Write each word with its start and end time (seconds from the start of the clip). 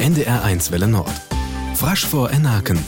NDR1 0.00 0.70
Welle 0.70 0.86
Nord. 0.88 1.10
Frasch 1.74 2.06
vor 2.06 2.30
Enaken. 2.30 2.78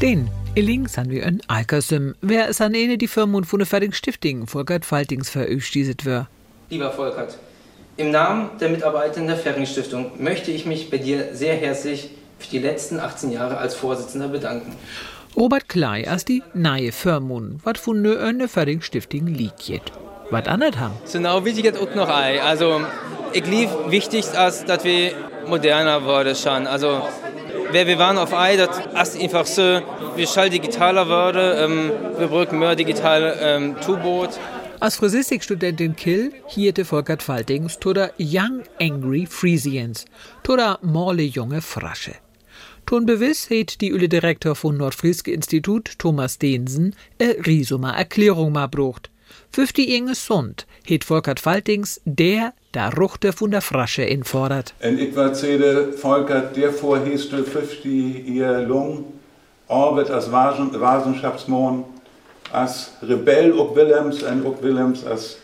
Den 0.00 0.30
Illing 0.54 0.88
san 0.88 1.10
wir 1.10 1.24
en 1.24 1.42
Alkersum. 1.48 2.14
Wer 2.22 2.48
ist 2.48 2.60
an 2.60 2.74
ene 2.74 2.96
die 2.96 3.06
Firmen 3.06 3.44
von 3.44 3.58
der 3.58 3.66
Fertig 3.66 3.94
Stiftung 3.94 4.46
Volkert 4.46 4.84
Faltings 4.84 5.28
veröstieset 5.28 6.06
wär? 6.06 6.28
Lieber 6.70 6.90
Volkert, 6.92 7.38
im 7.98 8.10
Namen 8.10 8.50
der 8.58 8.70
Mitarbeiter 8.70 9.20
der 9.20 9.36
Ferring 9.36 9.66
Stiftung 9.66 10.12
möchte 10.18 10.50
ich 10.50 10.64
mich 10.64 10.90
bei 10.90 10.96
dir 10.96 11.34
sehr 11.34 11.54
herzlich 11.56 12.10
für 12.38 12.48
die 12.50 12.58
letzten 12.58 12.98
18 12.98 13.32
Jahre 13.32 13.58
als 13.58 13.74
Vorsitzender 13.74 14.28
bedanken. 14.28 14.74
Robert 15.36 15.68
Klei 15.68 16.08
als 16.08 16.24
die 16.24 16.42
neue 16.54 16.92
Firmen, 16.92 17.60
wat 17.64 17.76
von 17.76 18.00
ne 18.00 18.18
eine 18.18 18.48
Fertig 18.48 18.82
Stiftung 18.84 19.26
liegt. 19.26 19.92
Was 20.30 20.46
anderes 20.46 20.78
haben. 20.78 20.94
Genau, 21.12 21.44
wichtig 21.44 21.64
ist 21.64 21.76
auch 21.76 21.94
noch 21.94 22.08
ein. 22.08 22.38
Also, 22.38 22.80
ich 23.32 23.46
lief 23.46 23.70
wichtig, 23.88 24.26
als 24.36 24.64
dass 24.64 24.84
wir 24.84 25.12
moderner 25.46 26.04
wurden 26.04 26.34
schon. 26.34 26.66
Also, 26.66 27.02
wer 27.70 27.86
wir 27.86 27.98
waren 27.98 28.18
auf 28.18 28.32
Ei, 28.32 28.56
das 28.56 29.14
ist 29.14 29.22
einfach 29.22 29.46
so, 29.46 29.80
wir 30.16 30.26
schnell 30.26 30.50
digitaler 30.50 31.08
wurden, 31.08 31.72
ähm, 31.72 31.92
wir 32.18 32.28
brauchen 32.28 32.58
mehr 32.58 32.76
digital 32.76 33.36
ähm, 33.40 33.76
Tubot. 33.80 34.30
Als 34.80 34.96
Physistikstudentin 34.96 35.94
Kill 35.94 36.32
hierte 36.46 36.84
Volkert 36.84 37.22
Faltings 37.22 37.78
toda 37.78 38.10
Young 38.18 38.62
Angry 38.80 39.26
Frisians, 39.26 40.06
toda 40.42 40.78
morle 40.82 41.22
junge 41.22 41.60
Frasche. 41.60 42.14
Ton 42.86 43.06
bewiss 43.06 43.50
het 43.50 43.80
die 43.80 43.90
Üle 43.90 44.08
Direktor 44.08 44.56
von 44.56 44.76
Nordfrieske 44.76 45.30
Institut, 45.30 45.98
Thomas 45.98 46.38
Densen, 46.38 46.96
e 47.18 47.36
Risuma 47.46 47.92
Erklärung 47.92 48.52
ma 48.52 48.66
brucht. 48.66 49.10
50 49.52 49.88
Inge 49.88 50.14
Sund 50.14 50.66
het 50.84 51.04
Volkert 51.04 51.40
Faltings 51.40 52.00
der 52.04 52.52
da 52.72 52.88
Ruchte 52.88 53.32
von 53.32 53.50
der 53.50 53.60
Frasche 53.60 54.04
infordert. 54.04 54.74
En 54.78 54.98
ik 54.98 55.14
wat 55.14 55.38
zede 55.38 55.88
Volkert, 55.96 56.54
der 56.54 56.72
vorheste 56.72 57.44
50 57.44 58.26
ihr 58.26 58.66
Lung, 58.68 59.04
Orbit 59.66 60.10
als 60.10 60.30
Wasenschaftsmann, 60.30 61.84
als 62.50 62.90
Rebell 63.02 63.52
ook 63.52 63.74
Willems 63.74 64.22
und 64.22 64.44
ook 64.44 64.62
Willems 64.62 65.04
als 65.04 65.36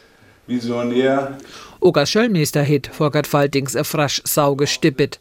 Visionär. 0.45 1.37
Ook 1.79 1.97
als 1.97 2.11
Schöllmeister 2.11 2.67
het 2.67 2.89
Volkert 2.93 3.27
Faltings 3.27 3.75
e 3.75 3.85
frasch 3.85 4.21
sau 4.23 4.57
gestippet. 4.57 5.21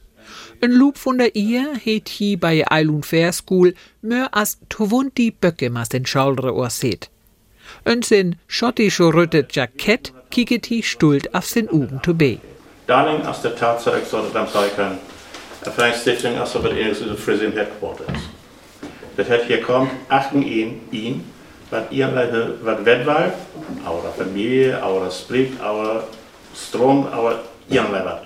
Ein 0.62 0.72
Loop 0.72 0.98
von 0.98 1.18
der 1.18 1.36
Ehe 1.36 1.68
het 1.84 2.10
hi 2.10 2.38
bei 2.38 2.64
Eilun 2.72 3.04
Fair 3.04 3.34
School 3.34 3.74
mehr 4.02 4.28
als 4.32 4.58
20 4.70 5.40
Böcke 5.40 5.70
mas 5.70 5.90
den 5.90 6.06
Schaldre 6.06 6.54
orset. 6.54 7.10
Ein 7.88 8.02
sin 8.02 8.38
schottische 8.48 9.14
rötet 9.14 9.56
Jackett 9.56 10.12
kicket 10.32 10.66
hi 10.66 10.82
stult 10.82 11.36
auf 11.36 11.46
sin 11.46 11.70
Ugen 11.72 12.02
to 12.02 12.16
be. 12.16 12.40
Darling 12.88 13.24
als 13.28 13.42
de 13.42 13.54
Tatsache 13.54 14.04
sollte 14.06 14.48
zeigen, 14.52 14.98
een 15.64 15.72
fijn 15.72 15.94
stichting 15.94 16.40
als 16.40 16.54
het 16.54 16.66
eerst 16.66 17.04
de 17.04 17.16
Frisian 17.16 17.52
headquarters. 17.52 18.20
Dat 19.16 19.28
het 19.28 19.44
hier 19.44 19.62
komt, 19.62 19.92
achten 20.08 20.44
ihn, 20.44 20.82
ihn, 20.90 21.26
wat 21.70 21.92
ihr 21.92 22.10
wat 22.64 22.82
wedwaar, 22.84 23.34
oude 23.84 24.12
familie, 24.18 24.76
oude 24.76 25.12
spreekt, 25.12 25.62
oude 25.62 26.04
stroom, 26.54 27.06
oude 27.06 27.40
iederlei 27.68 28.04
wat. 28.04 28.20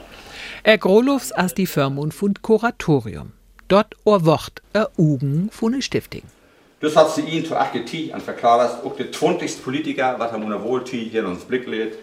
Er 0.63 0.77
Grolofs 0.77 1.33
als 1.33 1.53
die 1.53 1.67
Firmen 1.67 2.11
von 2.11 2.33
Kuratorium. 2.41 3.31
Dort 3.67 3.95
orwocht 4.03 4.61
er 4.71 4.89
Ugen 4.97 5.49
von 5.51 5.71
ne 5.71 5.81
Stiftung. 5.81 6.38
Dus 6.79 6.93
had 6.93 7.11
ze 7.11 7.25
ihn 7.25 7.45
zu 7.45 7.55
achtet 7.55 8.11
en 8.11 8.21
verklaard 8.21 8.83
ook 8.83 8.97
de 8.97 9.09
20 9.09 9.61
Politiker, 9.61 10.17
wat 10.17 10.31
er 10.31 10.39
moet 10.39 10.61
wohl 10.61 10.81
hier 10.89 11.13
in 11.13 11.25
ons 11.25 11.43
Blick 11.43 11.67
lädt. 11.67 11.95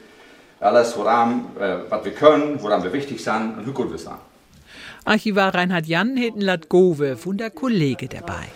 Alles, 0.58 0.96
woran, 0.96 1.46
äh, 1.60 1.90
was 1.90 2.04
wir 2.04 2.12
können, 2.12 2.62
woran 2.62 2.82
wir 2.82 2.92
wichtig 2.92 3.22
sind 3.22 3.58
und 3.58 3.66
wie 3.66 3.72
gut 3.72 3.90
wir 3.90 3.98
sind. 3.98 4.16
Archivar 5.04 5.54
Reinhard 5.54 5.86
Jan 5.86 6.16
hätten 6.16 6.40
Lat 6.40 6.68
Gove 6.68 7.16
von 7.16 7.36
der 7.36 7.50
Kollege 7.50 8.08
dabei. 8.08 8.48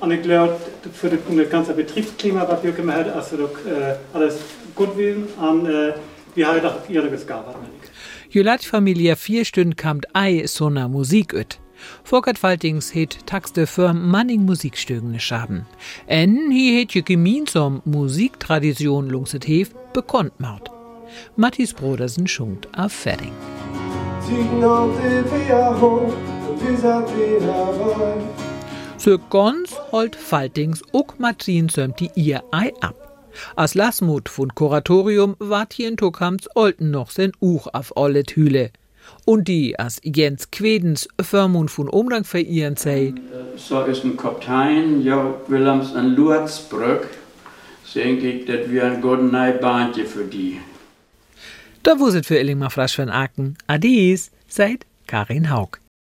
Und 0.00 0.10
ich 0.10 0.22
glaube, 0.22 0.56
für 0.92 1.08
das 1.08 1.50
ganze 1.50 1.72
Betriebsklima, 1.72 2.46
was 2.48 2.62
wir 2.62 2.72
gemacht 2.72 3.06
haben, 3.06 3.12
also 3.12 3.36
äh, 3.36 3.96
alles 4.12 4.38
gut 4.74 4.96
will 4.96 5.28
und 5.40 5.66
äh, 5.66 5.94
wir 6.34 6.46
haben 6.46 6.66
auch 6.66 6.90
ehrliches 6.90 7.26
gearbeitet. 7.26 7.70
Julat 8.28 8.64
Familie 8.64 9.16
vier 9.16 9.44
Stunden 9.44 9.76
kamt 9.76 10.06
ei 10.12 10.46
so 10.46 10.68
na 10.68 10.88
Musik 10.88 11.32
üt. 11.32 11.63
Volkert 12.02 12.38
Faltings 12.38 12.92
het 12.92 13.26
Taxte 13.26 13.66
für 13.66 13.92
Manning 13.92 14.44
Musikstücken 14.44 15.20
schaben. 15.20 15.66
En 16.06 16.50
hi 16.50 16.80
het 16.80 16.92
je 16.92 17.02
gemeinsam 17.04 17.80
Musiktradition 17.84 19.10
lungset 19.10 19.44
hef 19.44 19.70
bekannt 19.92 20.38
macht. 20.38 20.70
Mattis 21.36 21.72
Brodersen 21.72 22.26
schunkt 22.26 22.68
auf 22.76 22.92
Ferring. 22.92 23.32
So 28.96 29.18
ganz 29.30 29.74
holt 29.92 30.16
Faltings 30.16 30.82
ook 30.92 31.18
Martin 31.18 31.68
sömt 31.68 32.00
die 32.00 32.10
ihr 32.14 32.42
Ei 32.50 32.72
ab. 32.80 32.94
As 33.56 33.74
Lasmut 33.74 34.28
von 34.28 34.54
Kuratorium 34.54 35.36
wart 35.38 35.72
hier 35.72 35.88
in 35.88 35.96
Tokams 35.96 36.48
Olten 36.54 36.90
noch 36.90 37.10
sen 37.10 37.32
Uch 37.40 37.66
auf 37.72 37.96
alle 37.96 38.22
Hüle. 38.22 38.70
Und 39.24 39.48
die 39.48 39.78
as 39.78 40.00
Jens 40.02 40.50
Quedens 40.50 41.08
Förmund 41.20 41.70
von 41.70 41.88
Umgang 41.88 42.24
verirren 42.24 42.76
sei. 42.76 43.14
So 43.56 43.82
ist 43.84 44.04
ein 44.04 44.16
Kaptein, 44.16 45.02
ja, 45.02 45.34
Willems 45.48 45.94
an 45.94 46.14
Luatsbrück, 46.14 47.08
denke 47.94 48.30
ich, 48.30 48.46
das 48.46 48.70
wir 48.70 48.84
ein 48.84 49.00
guten 49.00 49.30
Neibahntje 49.30 50.04
für 50.04 50.24
die. 50.24 50.60
Da 51.82 51.98
wuset 51.98 52.26
für 52.26 52.38
Illingmar 52.38 52.70
Frasch 52.70 52.96
von 52.96 53.10
Aken. 53.10 53.56
Adies, 53.66 54.30
seid 54.48 54.86
Karin 55.06 55.50
Haug. 55.50 55.83